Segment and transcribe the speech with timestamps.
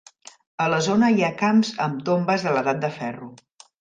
[0.63, 3.29] A la zona hi ha camps amb tombes de l'edat del ferro.